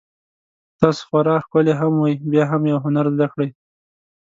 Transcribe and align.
که 0.71 0.75
تاسو 0.79 1.01
خورا 1.09 1.35
ښکلي 1.45 1.73
هم 1.79 1.93
وئ 2.01 2.13
بیا 2.31 2.43
هم 2.51 2.61
یو 2.71 2.77
هنر 2.85 3.05
زده 3.15 3.27
کړئ. 3.33 3.49